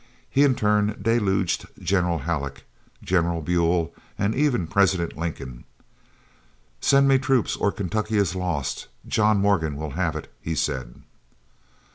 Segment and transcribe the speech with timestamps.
[0.31, 2.63] He in turn deluged General Halleck,
[3.03, 5.63] General Buell, and even President Lincoln.
[6.79, 8.87] "Send me troops, or Kentucky is lost.
[9.07, 11.03] John Morgan will have it," he said.